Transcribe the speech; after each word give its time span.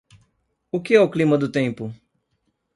O 0.75 0.81
que 0.83 0.93
é 0.95 0.99
o 0.99 1.11
clima 1.13 1.37
do 1.37 1.47
tempo? 1.51 1.93